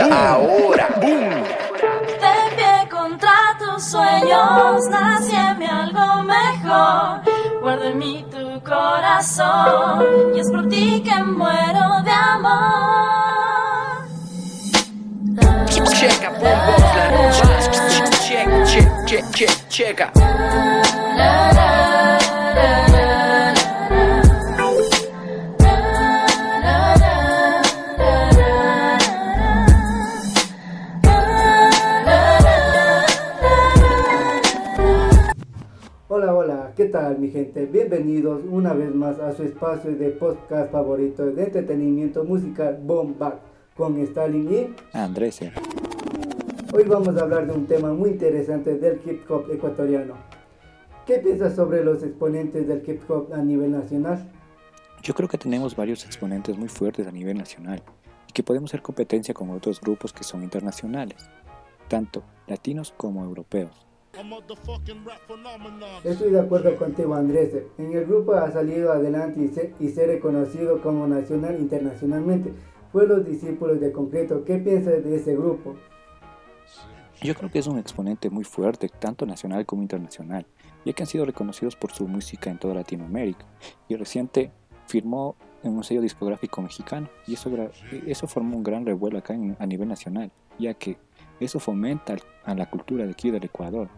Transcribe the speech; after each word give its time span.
escucha 0.00 0.30
ahora. 0.32 0.88
¡Boom! 1.00 1.30
De 2.20 2.56
pie 2.56 2.88
contra 2.90 3.30
tus 3.58 3.84
sueños, 3.84 4.88
nací 4.90 5.34
en 5.34 5.58
mí 5.58 5.66
algo 5.66 6.22
mejor. 6.22 7.20
Guardo 7.60 7.84
en 7.84 7.98
mí 7.98 8.24
tu 8.30 8.62
corazón 8.62 10.04
y 10.34 10.40
es 10.40 10.50
por 10.50 10.68
ti 10.68 11.02
que 11.04 11.22
muero 11.22 12.02
de 12.04 12.10
amor. 12.10 12.60
Checa, 15.68 16.30
boom, 16.30 16.40
boom, 16.40 16.82
la 16.96 17.10
noche. 17.10 17.42
Checa, 18.26 18.64
checa, 18.64 19.30
checa, 19.30 19.68
checa. 19.68 20.10
¿Qué 36.80 36.86
tal 36.86 37.18
mi 37.18 37.28
gente? 37.28 37.66
Bienvenidos 37.66 38.40
una 38.48 38.72
vez 38.72 38.94
más 38.94 39.18
a 39.18 39.34
su 39.34 39.42
espacio 39.42 39.94
de 39.94 40.08
podcast 40.12 40.72
favorito 40.72 41.26
de 41.26 41.44
entretenimiento 41.44 42.24
musical 42.24 42.80
Bomba 42.82 43.38
con 43.76 43.98
Stalin 43.98 44.50
y 44.50 44.74
Andrés. 44.96 45.40
hoy 46.72 46.84
vamos 46.84 47.14
a 47.18 47.20
hablar 47.20 47.46
de 47.46 47.52
un 47.52 47.66
tema 47.66 47.92
muy 47.92 48.12
interesante 48.12 48.78
del 48.78 48.98
hip 49.04 49.30
hop 49.30 49.50
ecuatoriano. 49.52 50.14
¿Qué 51.04 51.18
piensas 51.18 51.54
sobre 51.54 51.84
los 51.84 52.02
exponentes 52.02 52.66
del 52.66 52.82
hip 52.86 53.02
hop 53.10 53.30
a 53.34 53.42
nivel 53.42 53.72
nacional? 53.72 54.26
Yo 55.02 55.12
creo 55.12 55.28
que 55.28 55.36
tenemos 55.36 55.76
varios 55.76 56.06
exponentes 56.06 56.56
muy 56.56 56.70
fuertes 56.70 57.06
a 57.06 57.12
nivel 57.12 57.36
nacional 57.36 57.82
y 58.26 58.32
que 58.32 58.42
podemos 58.42 58.70
hacer 58.70 58.80
competencia 58.80 59.34
con 59.34 59.50
otros 59.50 59.82
grupos 59.82 60.14
que 60.14 60.24
son 60.24 60.42
internacionales, 60.42 61.28
tanto 61.88 62.22
latinos 62.46 62.94
como 62.96 63.22
europeos. 63.22 63.89
Estoy 66.04 66.30
de 66.32 66.40
acuerdo 66.40 66.76
contigo 66.76 67.14
Andrés. 67.14 67.54
En 67.78 67.92
el 67.92 68.04
grupo 68.06 68.34
ha 68.34 68.50
salido 68.50 68.92
adelante 68.92 69.40
y 69.40 69.48
se, 69.48 69.72
y 69.78 69.88
se 69.90 70.06
reconocido 70.06 70.80
como 70.82 71.06
nacional 71.06 71.58
internacionalmente. 71.60 72.52
Fue 72.92 73.06
los 73.06 73.24
discípulos 73.24 73.80
de 73.80 73.92
Concreto. 73.92 74.44
¿Qué 74.44 74.56
piensas 74.58 75.04
de 75.04 75.14
ese 75.16 75.36
grupo? 75.36 75.76
Yo 77.22 77.34
creo 77.34 77.50
que 77.50 77.58
es 77.60 77.66
un 77.66 77.78
exponente 77.78 78.30
muy 78.30 78.44
fuerte, 78.44 78.88
tanto 78.88 79.26
nacional 79.26 79.64
como 79.66 79.82
internacional, 79.82 80.44
ya 80.84 80.92
que 80.92 81.02
han 81.02 81.06
sido 81.06 81.24
reconocidos 81.24 81.76
por 81.76 81.92
su 81.92 82.08
música 82.08 82.50
en 82.50 82.58
toda 82.58 82.74
Latinoamérica. 82.74 83.44
Y 83.88 83.94
reciente 83.96 84.50
firmó 84.86 85.36
en 85.62 85.76
un 85.76 85.84
sello 85.84 86.00
discográfico 86.00 86.62
mexicano, 86.62 87.08
y 87.26 87.34
eso, 87.34 87.50
gra- 87.50 87.70
eso 88.06 88.26
formó 88.26 88.56
un 88.56 88.62
gran 88.64 88.86
revuelo 88.86 89.18
acá 89.18 89.34
en- 89.34 89.56
a 89.60 89.66
nivel 89.66 89.86
nacional, 89.88 90.32
ya 90.58 90.72
que 90.74 90.96
eso 91.38 91.60
fomenta 91.60 92.16
a 92.44 92.54
la 92.54 92.68
cultura 92.70 93.04
de 93.04 93.12
aquí 93.12 93.30
del 93.30 93.44
Ecuador. 93.44 93.88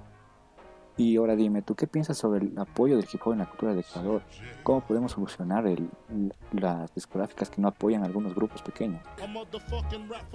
Y 0.96 1.16
ahora 1.16 1.36
dime, 1.36 1.62
¿tú 1.62 1.74
qué 1.74 1.86
piensas 1.86 2.18
sobre 2.18 2.46
el 2.46 2.58
apoyo 2.58 2.96
del 2.96 3.06
hip 3.10 3.20
hop 3.24 3.32
en 3.32 3.38
la 3.38 3.46
cultura 3.46 3.72
del 3.72 3.80
Ecuador? 3.80 4.22
¿Cómo 4.62 4.82
podemos 4.82 5.12
solucionar 5.12 5.64
las 6.52 6.94
discográficas 6.94 7.48
que 7.48 7.62
no 7.62 7.68
apoyan 7.68 8.02
a 8.02 8.06
algunos 8.06 8.34
grupos 8.34 8.60
pequeños? 8.62 9.00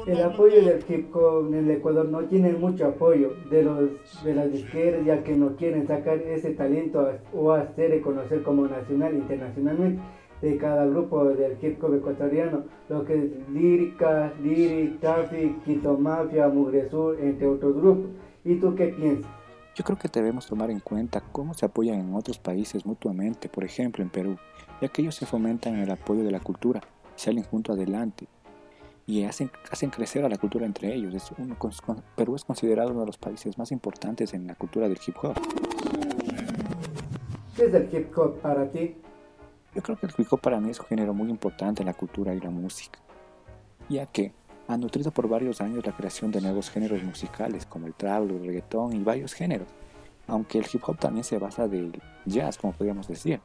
El 0.08 0.24
apoyo 0.24 0.66
del 0.66 0.84
hip 0.90 1.16
hop 1.16 1.48
en 1.48 1.54
el 1.54 1.72
Ecuador 1.72 2.10
no 2.10 2.24
tiene 2.24 2.54
mucho 2.54 2.88
apoyo 2.88 3.34
de 3.52 3.64
los 3.64 4.24
de 4.24 4.34
las 4.34 4.52
disqueras 4.52 5.06
ya 5.06 5.24
que 5.24 5.36
no 5.36 5.56
quieren 5.56 5.86
sacar 5.88 6.18
ese 6.18 6.52
talento 6.52 7.08
o 7.34 7.52
hacer 7.52 7.92
reconocer 7.92 8.42
como 8.42 8.68
nacional 8.68 9.14
internacionalmente 9.14 10.02
de 10.42 10.58
cada 10.58 10.86
grupo 10.86 11.26
del 11.26 11.58
hip 11.62 11.84
hop 11.84 11.96
ecuatoriano, 11.96 12.64
lo 12.90 13.04
que 13.06 13.14
es 13.16 13.50
Lírica, 13.50 14.34
Lyric, 14.42 15.00
Traffic, 15.00 15.64
Quito 15.64 15.98
Mafia, 15.98 16.48
Mugre 16.48 16.90
Sur, 16.90 17.20
entre 17.20 17.48
otros 17.48 17.76
grupos. 17.76 18.12
¿Y 18.44 18.56
tú 18.56 18.76
qué 18.76 18.88
piensas? 18.88 19.37
Yo 19.78 19.84
creo 19.84 19.98
que 20.00 20.08
debemos 20.08 20.48
tomar 20.48 20.72
en 20.72 20.80
cuenta 20.80 21.22
cómo 21.32 21.54
se 21.54 21.64
apoyan 21.68 22.00
en 22.00 22.16
otros 22.16 22.40
países 22.40 22.84
mutuamente, 22.88 23.48
por 23.48 23.64
ejemplo 23.64 24.04
en 24.04 24.10
Perú, 24.10 24.36
ya 24.82 24.88
que 24.88 25.04
ellos 25.04 25.14
se 25.14 25.28
fomentan 25.28 25.76
el 25.76 25.92
apoyo 25.92 26.24
de 26.24 26.32
la 26.32 26.40
cultura, 26.40 26.82
salen 27.16 27.44
junto 27.44 27.74
adelante 27.74 28.28
y 29.06 29.24
hacen, 29.24 29.52
hacen 29.72 29.92
crecer 29.92 30.26
a 30.26 30.30
la 30.30 30.38
cultura 30.38 30.66
entre 30.66 30.92
ellos. 30.96 31.14
Es 31.14 31.32
uno 31.38 31.58
con- 31.60 31.72
con- 31.86 32.02
Perú 32.16 32.36
es 32.36 32.44
considerado 32.44 32.90
uno 32.90 33.02
de 33.02 33.06
los 33.06 33.20
países 33.20 33.56
más 33.60 33.72
importantes 33.72 34.34
en 34.34 34.48
la 34.48 34.56
cultura 34.56 34.90
del 34.90 34.98
hip 35.06 35.16
hop. 35.22 35.36
¿Qué 37.56 37.66
es 37.66 37.74
el 37.76 37.88
hip 37.94 38.18
hop 38.18 38.40
para 38.42 38.68
ti? 38.72 38.96
Yo 39.76 39.84
creo 39.84 39.96
que 39.96 40.08
el 40.08 40.14
hip 40.18 40.28
hop 40.34 40.42
para 40.42 40.60
mí 40.60 40.72
es 40.72 40.80
un 40.80 40.88
género 40.88 41.14
muy 41.14 41.30
importante 41.30 41.84
en 41.84 41.86
la 41.86 41.94
cultura 41.94 42.34
y 42.34 42.40
la 42.40 42.50
música, 42.50 42.98
ya 43.90 44.08
que 44.08 44.34
ha 44.68 44.78
nutrido 44.78 45.12
por 45.12 45.28
varios 45.30 45.62
años 45.62 45.86
la 45.86 45.96
creación 45.96 46.32
de 46.32 46.42
nuevos 46.42 46.70
géneros 46.70 47.02
musicales 47.04 47.66
como 47.66 47.88
el 47.88 47.94
trap, 47.94 48.24
el 48.30 48.46
reggaetón 48.46 48.94
y 48.94 49.00
varios 49.04 49.34
géneros, 49.34 49.68
aunque 50.28 50.60
el 50.60 50.66
hip 50.72 50.82
hop 50.88 50.98
también 51.00 51.24
se 51.24 51.38
basa 51.38 51.68
del 51.68 52.02
jazz, 52.26 52.58
como 52.58 52.74
podríamos 52.74 53.08
decir. 53.08 53.40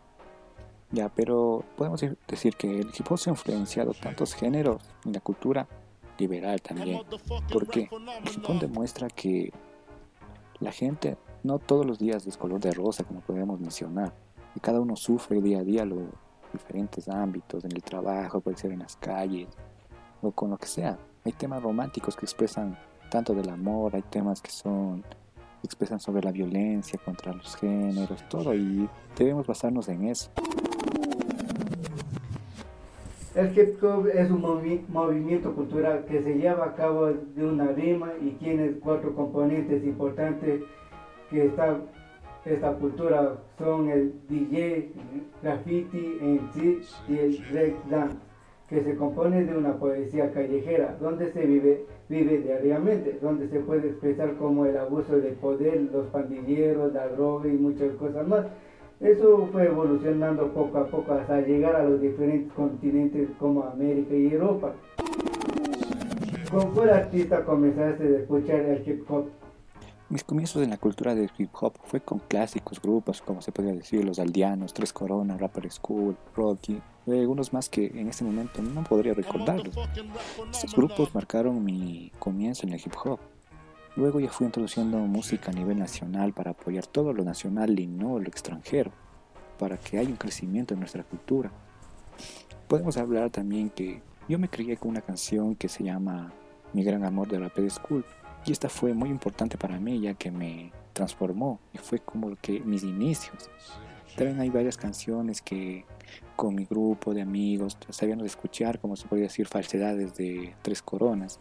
Ya, 0.91 1.09
pero 1.09 1.65
podemos 1.77 2.01
de- 2.01 2.17
decir 2.29 2.55
que 2.57 2.81
el 2.81 2.89
hip 2.89 3.11
hop 3.11 3.19
se 3.19 3.31
ha 3.31 3.33
influenciado 3.33 3.93
tantos 3.95 4.35
géneros 4.35 4.83
en 5.05 5.13
la 5.13 5.21
cultura 5.21 5.67
liberal 6.19 6.61
también, 6.61 7.01
porque 7.53 7.89
el 7.91 8.29
hip 8.35 8.45
hop 8.49 8.59
demuestra 8.61 9.09
que 9.09 9.53
la 10.61 10.71
gente 10.73 11.17
no 11.45 11.59
todos 11.59 11.87
los 11.87 11.99
días 11.99 12.27
es 12.27 12.37
color 12.37 12.61
de 12.61 12.73
rosa, 12.73 13.05
como 13.05 13.21
podemos 13.21 13.59
mencionar, 13.59 14.13
y 14.55 14.61
cada 14.61 14.81
uno 14.81 14.97
sufre 14.97 15.41
día 15.41 15.61
a 15.61 15.65
día 15.65 15.85
los 15.85 16.01
diferentes 16.53 17.09
ámbitos, 17.09 17.65
en 17.65 17.73
el 17.73 17.83
trabajo, 17.83 18.41
puede 18.41 18.57
ser 18.59 18.73
en 18.73 18.81
las 18.81 18.97
calles, 18.97 19.49
o 20.21 20.31
con 20.31 20.51
lo 20.51 20.59
que 20.59 20.67
sea. 20.67 20.99
Hay 21.25 21.33
temas 21.33 21.63
románticos 21.63 22.17
que 22.17 22.25
expresan 22.27 22.77
tanto 23.11 23.35
del 23.35 23.49
amor, 23.51 23.95
hay 23.95 24.03
temas 24.03 24.41
que 24.41 24.51
son 24.51 25.05
expresan 25.63 26.01
sobre 26.01 26.23
la 26.23 26.33
violencia 26.33 26.99
contra 27.05 27.33
los 27.33 27.55
géneros, 27.55 28.29
todo, 28.29 28.53
y 28.53 28.89
debemos 29.17 29.47
basarnos 29.47 29.89
en 29.89 30.07
eso. 30.09 30.29
El 33.37 33.57
hip 33.57 33.83
hop 33.83 34.09
es 34.09 34.29
un 34.31 34.43
movi- 34.43 34.87
movimiento 34.89 35.55
cultural 35.55 36.05
que 36.07 36.21
se 36.23 36.35
lleva 36.35 36.67
a 36.67 36.75
cabo 36.75 37.07
de 37.07 37.47
una 37.47 37.69
rima 37.69 38.11
y 38.21 38.31
tiene 38.33 38.73
cuatro 38.73 39.15
componentes 39.15 39.85
importantes 39.85 40.63
que 41.31 41.47
esta, 41.47 41.79
esta 42.45 42.73
cultura 42.75 43.37
son 43.57 43.89
el 43.89 44.13
DJ, 44.29 44.91
graffiti, 45.43 46.19
MC 46.21 46.83
y 47.09 47.19
el 47.19 47.45
break 47.53 47.85
dance, 47.89 48.17
que 48.73 48.83
se 48.83 48.97
compone 48.97 49.45
de 49.45 49.55
una 49.55 49.75
poesía 49.75 50.33
callejera 50.33 50.97
donde 50.99 51.31
se 51.33 51.45
vive, 51.45 51.85
vive 52.09 52.39
diariamente, 52.39 53.19
donde 53.21 53.47
se 53.51 53.61
puede 53.61 53.89
expresar 53.89 54.35
como 54.37 54.65
el 54.65 54.79
abuso 54.79 55.19
de 55.21 55.33
poder, 55.33 55.91
los 55.93 56.07
pandilleros, 56.07 56.91
la 56.95 57.07
droga 57.09 57.49
y 57.49 57.53
muchas 57.53 57.93
cosas 57.97 58.27
más. 58.27 58.47
Eso 58.99 59.47
fue 59.53 59.67
evolucionando 59.67 60.49
poco 60.55 60.79
a 60.79 60.87
poco 60.87 61.13
hasta 61.13 61.43
llegar 61.43 61.77
a 61.77 61.85
los 61.85 62.01
diferentes 62.01 62.51
continentes 62.55 63.29
como 63.39 63.63
América 63.65 64.15
y 64.15 64.33
Europa. 64.33 64.73
¿Con 66.51 66.71
cuál 66.71 66.91
artista 66.91 67.45
comenzaste 67.45 68.05
a 68.05 68.21
escuchar 68.21 68.61
el 68.61 68.89
hip 68.89 69.05
hop? 69.11 69.27
Mis 70.13 70.25
comienzos 70.25 70.63
en 70.63 70.69
la 70.69 70.77
cultura 70.77 71.15
del 71.15 71.31
hip 71.39 71.49
hop 71.59 71.73
fue 71.85 72.03
con 72.03 72.19
clásicos 72.19 72.83
grupos, 72.83 73.23
como 73.23 73.41
se 73.41 73.51
podría 73.51 73.73
decir, 73.73 74.05
Los 74.05 74.19
Aldeanos, 74.19 74.75
Tres 74.75 74.93
Coronas, 74.93 75.41
Rapper 75.41 75.73
School, 75.73 76.19
Rocky, 76.37 76.83
y 77.07 77.19
algunos 77.19 77.55
más 77.55 77.71
que 77.71 77.87
en 77.87 78.09
este 78.09 78.23
momento 78.23 78.61
no 78.61 78.85
podría 78.85 79.15
recordarlos. 79.15 79.75
Estos 80.51 80.77
grupos 80.77 81.15
marcaron 81.15 81.65
mi 81.65 82.13
comienzo 82.19 82.67
en 82.67 82.75
el 82.75 82.81
hip 82.85 82.93
hop. 83.03 83.21
Luego 83.97 84.21
ya 84.21 84.31
fui 84.31 84.45
introduciendo 84.45 84.99
música 84.99 85.51
a 85.51 85.55
nivel 85.55 85.79
nacional 85.79 86.35
para 86.35 86.51
apoyar 86.51 86.87
todo 86.87 87.15
lo 87.15 87.25
nacional 87.25 87.81
y 87.81 87.87
no 87.87 88.19
lo 88.19 88.29
extranjero, 88.29 88.93
para 89.59 89.79
que 89.79 89.97
haya 89.97 90.11
un 90.11 90.17
crecimiento 90.17 90.75
en 90.75 90.81
nuestra 90.81 91.05
cultura. 91.05 91.51
Podemos 92.69 92.99
hablar 92.99 93.31
también 93.31 93.71
que 93.71 94.03
yo 94.29 94.39
me 94.39 94.51
crié 94.51 94.77
con 94.77 94.91
una 94.91 95.01
canción 95.01 95.55
que 95.55 95.71
se 95.71 95.83
llama 95.85 96.35
Mi 96.75 96.85
Gran 96.85 97.03
Amor 97.03 97.29
de 97.29 97.39
Rapper 97.39 97.71
School, 97.71 98.05
y 98.45 98.53
esta 98.53 98.69
fue 98.69 98.95
muy 98.95 99.09
importante 99.09 99.57
para 99.57 99.79
mí 99.79 100.01
ya 100.01 100.15
que 100.15 100.31
me 100.31 100.73
transformó 100.93 101.61
y 101.73 101.79
fue 101.79 102.01
como 102.01 102.35
que 102.37 102.61
mis 102.61 102.83
inicios. 102.83 103.51
También 104.17 104.41
hay 104.41 104.51
varias 104.51 104.77
canciones 104.77 105.41
que 105.41 105.87
con 106.37 106.55
mi 106.55 106.65
grupo 106.65 107.15
de 107.15 107.23
amigos 107.23 107.79
sabíamos 107.89 108.27
escuchar, 108.27 108.79
como 108.79 108.97
se 108.97 109.07
podría 109.07 109.29
decir, 109.29 109.47
falsedades 109.47 110.15
de 110.15 110.55
Tres 110.63 110.83
Coronas. 110.83 111.41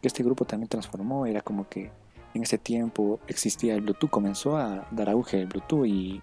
Este 0.00 0.22
grupo 0.22 0.44
también 0.44 0.68
transformó, 0.68 1.26
era 1.26 1.40
como 1.40 1.68
que 1.68 1.90
en 2.34 2.42
ese 2.42 2.58
tiempo 2.58 3.20
existía 3.26 3.74
el 3.74 3.80
Bluetooth, 3.80 4.10
comenzó 4.10 4.56
a 4.56 4.86
dar 4.90 5.10
auge 5.10 5.40
el 5.40 5.46
Bluetooth 5.46 5.86
y 5.86 6.22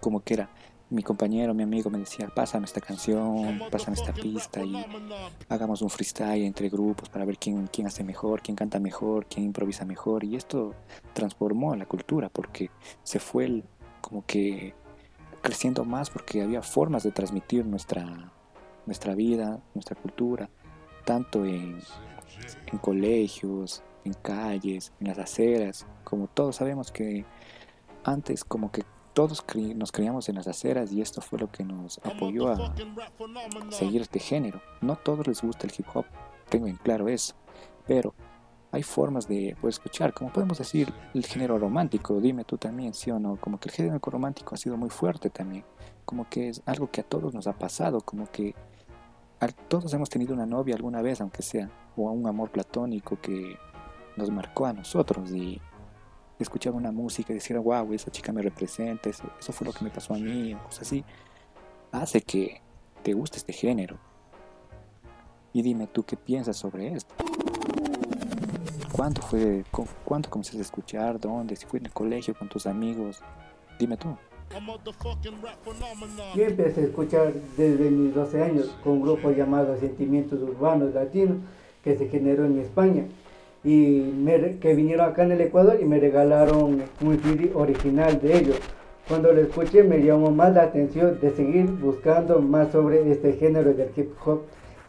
como 0.00 0.20
que 0.20 0.34
era 0.34 0.50
mi 0.90 1.02
compañero, 1.02 1.52
mi 1.52 1.62
amigo 1.62 1.90
me 1.90 1.98
decía, 1.98 2.28
pásame 2.34 2.64
esta 2.64 2.80
canción, 2.80 3.60
pásame 3.70 3.96
esta 3.96 4.12
pista 4.12 4.64
y 4.64 4.74
hagamos 5.48 5.82
un 5.82 5.90
freestyle 5.90 6.44
entre 6.44 6.68
grupos 6.70 7.08
para 7.10 7.24
ver 7.24 7.36
quién, 7.36 7.66
quién 7.66 7.86
hace 7.86 8.02
mejor, 8.04 8.40
quién 8.40 8.56
canta 8.56 8.80
mejor, 8.80 9.26
quién 9.26 9.44
improvisa 9.46 9.84
mejor. 9.84 10.24
Y 10.24 10.36
esto 10.36 10.74
transformó 11.12 11.76
la 11.76 11.86
cultura 11.86 12.30
porque 12.30 12.70
se 13.02 13.18
fue 13.18 13.62
como 14.00 14.24
que 14.24 14.74
creciendo 15.42 15.84
más 15.84 16.08
porque 16.10 16.42
había 16.42 16.62
formas 16.62 17.02
de 17.02 17.12
transmitir 17.12 17.66
nuestra, 17.66 18.32
nuestra 18.86 19.14
vida, 19.14 19.60
nuestra 19.74 19.94
cultura, 19.94 20.48
tanto 21.04 21.44
en, 21.44 21.78
en 22.72 22.78
colegios, 22.78 23.82
en 24.04 24.14
calles, 24.14 24.92
en 25.00 25.08
las 25.08 25.18
aceras, 25.18 25.86
como 26.02 26.28
todos 26.28 26.56
sabemos 26.56 26.90
que 26.90 27.26
antes 28.04 28.44
como 28.44 28.72
que 28.72 28.84
todos 29.18 29.44
nos 29.74 29.90
creíamos 29.90 30.28
en 30.28 30.36
las 30.36 30.46
aceras 30.46 30.92
y 30.92 31.00
esto 31.00 31.20
fue 31.20 31.40
lo 31.40 31.50
que 31.50 31.64
nos 31.64 31.98
apoyó 32.04 32.52
a 32.52 32.72
seguir 33.70 34.02
este 34.02 34.20
género. 34.20 34.62
No 34.80 34.92
a 34.92 34.96
todos 34.96 35.26
les 35.26 35.42
gusta 35.42 35.66
el 35.66 35.72
hip 35.76 35.86
hop, 35.92 36.04
tengo 36.48 36.68
en 36.68 36.76
claro 36.76 37.08
eso, 37.08 37.34
pero 37.84 38.14
hay 38.70 38.84
formas 38.84 39.26
de 39.26 39.56
pues, 39.60 39.74
escuchar, 39.74 40.14
como 40.14 40.32
podemos 40.32 40.58
decir 40.58 40.94
el 41.14 41.26
género 41.26 41.58
romántico, 41.58 42.20
dime 42.20 42.44
tú 42.44 42.58
también, 42.58 42.94
sí 42.94 43.10
o 43.10 43.18
no, 43.18 43.34
como 43.40 43.58
que 43.58 43.70
el 43.70 43.74
género 43.74 43.98
romántico 44.00 44.54
ha 44.54 44.56
sido 44.56 44.76
muy 44.76 44.88
fuerte 44.88 45.30
también, 45.30 45.64
como 46.04 46.28
que 46.28 46.50
es 46.50 46.62
algo 46.64 46.88
que 46.88 47.00
a 47.00 47.04
todos 47.04 47.34
nos 47.34 47.48
ha 47.48 47.58
pasado, 47.58 48.00
como 48.02 48.30
que 48.30 48.54
todos 49.66 49.92
hemos 49.94 50.10
tenido 50.10 50.32
una 50.32 50.46
novia 50.46 50.76
alguna 50.76 51.02
vez, 51.02 51.20
aunque 51.20 51.42
sea, 51.42 51.68
o 51.96 52.02
un 52.02 52.28
amor 52.28 52.52
platónico 52.52 53.20
que 53.20 53.56
nos 54.16 54.30
marcó 54.30 54.66
a 54.66 54.72
nosotros 54.72 55.32
y 55.32 55.60
escuchar 56.44 56.72
una 56.72 56.92
música 56.92 57.32
y 57.32 57.36
decir, 57.36 57.58
wow, 57.58 57.92
esa 57.92 58.10
chica 58.10 58.32
me 58.32 58.42
representa, 58.42 59.10
eso, 59.10 59.52
fue 59.52 59.66
lo 59.66 59.72
que 59.72 59.84
me 59.84 59.90
pasó 59.90 60.14
a 60.14 60.18
mí, 60.18 60.54
o 60.54 60.62
cosas 60.64 60.82
así, 60.82 61.04
hace 61.92 62.20
que 62.20 62.60
te 63.02 63.12
guste 63.12 63.38
este 63.38 63.52
género. 63.52 63.98
Y 65.52 65.62
dime 65.62 65.86
tú 65.86 66.04
qué 66.04 66.16
piensas 66.16 66.56
sobre 66.56 66.92
esto. 66.92 67.14
¿Cuándo 68.92 69.22
fue, 69.22 69.64
cuándo 70.04 70.28
comenzaste 70.28 70.58
a 70.58 70.62
escuchar? 70.62 71.20
¿Dónde? 71.20 71.56
Si 71.56 71.66
fue 71.66 71.78
en 71.78 71.86
el 71.86 71.92
colegio, 71.92 72.34
con 72.34 72.48
tus 72.48 72.66
amigos. 72.66 73.22
Dime 73.78 73.96
tú. 73.96 74.16
Yo 76.34 76.44
empecé 76.44 76.80
a 76.80 76.84
escuchar 76.84 77.32
desde 77.56 77.90
mis 77.90 78.14
12 78.14 78.42
años 78.42 78.76
con 78.82 78.94
un 78.94 79.02
grupo 79.02 79.30
llamado 79.30 79.78
Sentimientos 79.78 80.40
Urbanos 80.40 80.94
Latinos 80.94 81.36
que 81.84 81.96
se 81.96 82.08
generó 82.08 82.44
en 82.44 82.58
España 82.58 83.04
y 83.68 84.56
que 84.60 84.74
vinieron 84.74 85.10
acá 85.10 85.24
en 85.24 85.32
el 85.32 85.42
Ecuador 85.42 85.76
y 85.78 85.84
me 85.84 86.00
regalaron 86.00 86.82
un 87.04 87.18
CD 87.22 87.50
original 87.54 88.18
de 88.18 88.38
ellos. 88.38 88.56
Cuando 89.06 89.30
lo 89.30 89.42
escuché 89.42 89.82
me 89.82 90.02
llamó 90.02 90.30
más 90.30 90.54
la 90.54 90.62
atención 90.62 91.18
de 91.20 91.30
seguir 91.32 91.66
buscando 91.66 92.40
más 92.40 92.72
sobre 92.72 93.10
este 93.12 93.34
género 93.34 93.74
del 93.74 93.90
hip 93.94 94.12
hop. 94.24 94.40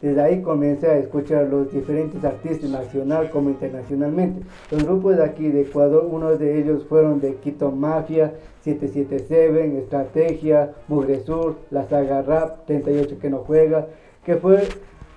Desde 0.02 0.22
ahí 0.22 0.42
comencé 0.42 0.88
a 0.88 0.98
escuchar 0.98 1.48
los 1.50 1.74
diferentes 1.74 2.24
artistas 2.24 2.70
nacional 2.70 3.30
como 3.32 3.50
internacionalmente. 3.50 4.46
Los 4.72 4.86
grupos 4.86 5.18
de 5.18 5.26
aquí 5.26 5.50
de 5.50 5.64
Ecuador, 5.64 6.08
uno 6.10 6.38
de 6.38 6.60
ellos 6.60 6.86
fueron 6.88 7.20
de 7.20 7.36
Quito 7.36 7.72
Mafia, 7.72 8.34
777, 8.64 9.78
Estrategia, 9.78 10.72
Mugre 10.88 11.20
Sur, 11.26 11.58
La 11.70 11.86
Saga 11.90 12.22
Rap, 12.22 12.66
38 12.66 13.18
que 13.20 13.30
no 13.30 13.40
juega, 13.40 13.88
que 14.24 14.38
fue 14.38 14.70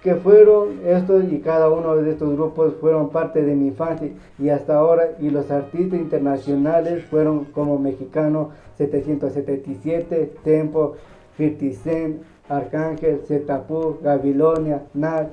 que 0.03 0.17
fueron 0.17 0.81
estos 0.85 1.25
y 1.31 1.39
cada 1.39 1.71
uno 1.71 1.95
de 1.97 2.11
estos 2.11 2.33
grupos 2.35 2.75
fueron 2.81 3.11
parte 3.11 3.43
de 3.43 3.55
mi 3.55 3.69
infancia 3.69 4.11
y 4.39 4.49
hasta 4.49 4.77
ahora 4.77 5.13
y 5.21 5.31
los 5.31 5.51
artistas 5.51 6.01
internacionales 6.01 7.05
fueron 7.05 7.45
como 7.47 7.79
Mexicano 7.79 8.51
777, 8.79 10.33
Tempo, 10.43 10.97
50 11.37 11.83
Cent, 11.83 12.23
Arcángel, 12.49 13.21
Zetapu, 13.27 13.99
Gabilonia, 14.03 14.83
Nach, 14.93 15.29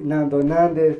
Nando 0.00 0.42
Nández, 0.42 0.98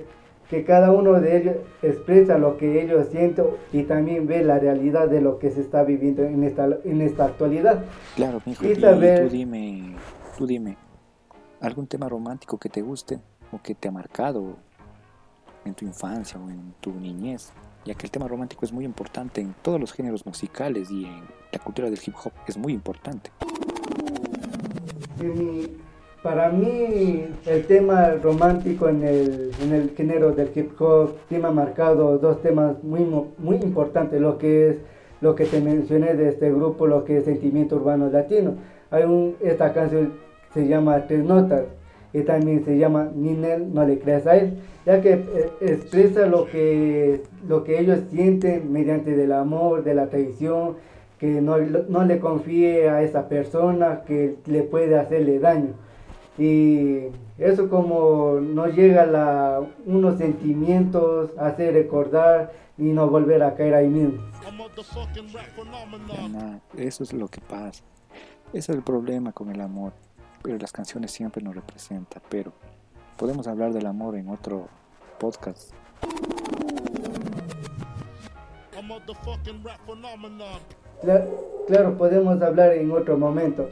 que 0.50 0.62
cada 0.62 0.93
uno 0.93 1.14
de 1.20 1.38
ellos 1.38 1.56
expresa 1.82 2.37
lo 2.37 2.58
que 2.58 2.82
ellos 2.82 3.08
sienten 3.11 3.46
y 3.73 3.84
también 3.84 4.26
ve 4.26 4.44
la 4.44 4.58
realidad 4.58 5.08
de 5.08 5.23
lo 5.23 5.38
que 5.38 5.50
se 5.50 5.62
está 5.62 5.82
viviendo 5.82 6.23
en 6.23 6.44
esta, 6.44 6.69
en 6.84 7.00
esta 7.00 7.25
actualidad. 7.25 7.84
Claro, 8.14 8.40
mijo, 8.44 8.64
y, 8.64 8.75
tú 8.75 8.87
dime, 9.31 9.96
tú 10.37 10.46
dime, 10.46 10.76
algún 11.66 11.86
tema 11.86 12.08
romántico 12.08 12.58
que 12.58 12.68
te 12.68 12.82
guste 12.82 13.18
o 13.52 13.60
que 13.60 13.74
te 13.74 13.88
ha 13.88 13.90
marcado 13.90 14.56
en 15.64 15.74
tu 15.74 15.84
infancia 15.84 16.38
o 16.38 16.48
en 16.48 16.74
tu 16.80 16.92
niñez, 16.92 17.52
ya 17.84 17.94
que 17.94 18.06
el 18.06 18.10
tema 18.10 18.28
romántico 18.28 18.64
es 18.64 18.72
muy 18.72 18.84
importante 18.84 19.40
en 19.40 19.54
todos 19.62 19.80
los 19.80 19.92
géneros 19.92 20.24
musicales 20.24 20.90
y 20.90 21.04
en 21.04 21.22
la 21.52 21.58
cultura 21.58 21.90
del 21.90 21.98
hip 22.04 22.14
hop 22.24 22.32
es 22.46 22.56
muy 22.56 22.72
importante. 22.72 23.30
para 26.22 26.50
mí 26.50 27.24
el 27.46 27.66
tema 27.66 28.10
romántico 28.22 28.88
en 28.88 29.02
el, 29.02 29.52
en 29.62 29.72
el 29.72 29.90
género 29.90 30.32
del 30.32 30.50
hip 30.54 30.80
hop 30.80 31.14
tiene 31.28 31.50
marcado 31.50 32.18
dos 32.18 32.42
temas 32.42 32.82
muy, 32.82 33.00
muy 33.38 33.56
importantes, 33.56 34.20
lo 34.20 34.38
que 34.38 34.70
es 34.70 34.76
lo 35.20 35.34
que 35.34 35.46
te 35.46 35.60
mencioné 35.60 36.14
de 36.14 36.28
este 36.28 36.52
grupo, 36.52 36.86
lo 36.86 37.04
que 37.04 37.18
es 37.18 37.24
Sentimiento 37.24 37.76
Urbano 37.76 38.10
Latino. 38.10 38.54
Hay 38.90 39.04
un, 39.04 39.36
esta 39.40 39.72
canción 39.72 40.25
se 40.56 40.66
llama 40.66 41.06
Tres 41.06 41.22
Notas 41.22 41.64
y 42.14 42.22
también 42.22 42.64
se 42.64 42.78
llama 42.78 43.10
Ninel, 43.14 43.74
no 43.74 43.84
le 43.84 43.98
creas 43.98 44.26
a 44.26 44.38
él, 44.38 44.56
ya 44.86 45.02
que 45.02 45.12
eh, 45.12 45.52
expresa 45.60 46.26
lo 46.26 46.46
que, 46.46 47.22
lo 47.46 47.62
que 47.62 47.78
ellos 47.78 48.00
sienten 48.10 48.72
mediante 48.72 49.14
del 49.14 49.32
amor, 49.32 49.84
de 49.84 49.94
la 49.94 50.06
traición, 50.06 50.76
que 51.18 51.42
no, 51.42 51.58
no 51.58 52.04
le 52.06 52.18
confíe 52.18 52.88
a 52.88 53.02
esa 53.02 53.28
persona 53.28 54.02
que 54.06 54.36
le 54.46 54.62
puede 54.62 54.98
hacerle 54.98 55.38
daño. 55.40 55.74
Y 56.38 57.08
eso 57.36 57.68
como 57.68 58.40
nos 58.40 58.74
llega 58.74 59.02
a 59.02 59.60
unos 59.84 60.16
sentimientos, 60.16 61.32
hacer 61.38 61.74
recordar 61.74 62.52
y 62.78 62.84
no 62.84 63.10
volver 63.10 63.42
a 63.42 63.54
caer 63.54 63.74
ahí 63.74 63.88
mismo. 63.88 64.22
Eso 66.78 67.02
es 67.04 67.12
lo 67.12 67.28
que 67.28 67.42
pasa. 67.42 67.84
Ese 68.54 68.72
es 68.72 68.78
el 68.78 68.82
problema 68.82 69.32
con 69.32 69.50
el 69.50 69.60
amor 69.60 69.92
pero 70.46 70.58
las 70.58 70.70
canciones 70.70 71.10
siempre 71.10 71.43
nos 71.43 71.56
representan. 71.56 72.22
Pero 72.28 72.52
podemos 73.16 73.48
hablar 73.48 73.72
del 73.72 73.84
amor 73.84 74.14
en 74.14 74.28
otro 74.28 74.69
podcast. 75.19 75.72
Claro, 81.66 81.98
podemos 81.98 82.40
hablar 82.40 82.75
en 82.75 82.93
otro 82.93 83.19
momento. 83.19 83.69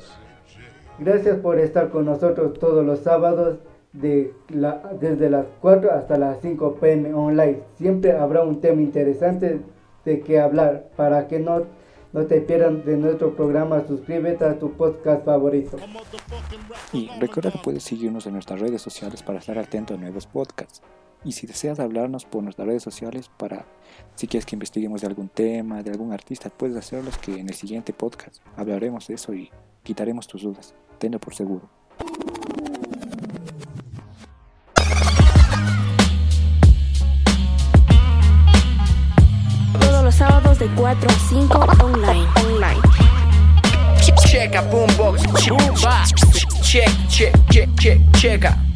Gracias 0.99 1.39
por 1.39 1.61
estar 1.61 1.91
con 1.91 2.07
nosotros 2.07 2.59
todos 2.59 2.85
los 2.85 2.99
sábados 2.99 3.59
de 3.93 4.35
la, 4.49 4.83
desde 5.01 5.31
las 5.31 5.47
4 5.61 5.93
hasta 5.93 6.19
las 6.19 6.41
5 6.41 6.79
pm 6.81 7.15
online. 7.15 7.61
Siempre 7.77 8.19
habrá 8.19 8.43
un 8.43 8.61
tema 8.61 8.83
interesante 8.83 9.61
de 10.05 10.21
que 10.23 10.41
hablar 10.41 10.89
para 10.97 11.29
que 11.29 11.39
no 11.39 11.63
no 12.15 12.27
te 12.27 12.41
pierdas 12.41 12.85
de 12.85 12.97
nuestro 12.97 13.35
programa, 13.35 13.85
suscríbete 13.89 14.45
a 14.45 14.57
tu 14.57 14.71
podcast 14.71 15.25
favorito. 15.25 15.77
Y 16.93 17.11
recuerda 17.19 17.51
que 17.51 17.59
puedes 17.59 17.83
seguirnos 17.83 18.27
en 18.27 18.35
nuestras 18.35 18.61
redes 18.61 18.81
sociales 18.81 19.21
para 19.25 19.41
estar 19.41 19.59
atento 19.59 19.95
a 19.95 19.97
nuevos 19.97 20.29
podcasts. 20.29 20.81
Y 21.25 21.33
si 21.33 21.49
deseas 21.49 21.81
hablarnos 21.81 22.25
por 22.25 22.45
nuestras 22.45 22.69
redes 22.69 22.85
sociales 22.85 23.29
para, 23.37 23.67
si 24.15 24.29
quieres 24.29 24.47
que 24.47 24.55
investiguemos 24.55 25.01
de 25.01 25.09
algún 25.09 25.29
tema, 25.29 25.83
de 25.83 25.91
algún 25.91 26.13
artista, 26.13 26.51
puedes 26.51 26.77
hacerlo 26.77 27.11
que 27.21 27.35
en 27.35 27.49
el 27.49 27.55
siguiente 27.55 27.93
podcast 27.93 28.37
hablaremos 28.57 29.09
de 29.09 29.15
eso 29.15 29.35
y 29.35 29.51
quitaremos 29.83 30.29
tus 30.29 30.43
dudas. 30.43 30.73
Tenlo 30.99 31.19
por 31.19 31.35
seguro. 31.35 31.69
Sábados 40.15 40.59
de 40.59 40.69
4 40.69 41.11
a 41.11 41.29
5 41.29 41.59
online. 41.85 42.27
online. 42.45 42.81
Checa 44.27 44.63
boombox, 44.63 45.23
check, 46.63 46.91
check, 47.09 47.35
check, 47.51 47.69
check, 47.81 48.01
checa. 48.13 48.74